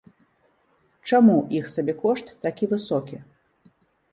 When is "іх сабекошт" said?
1.59-2.33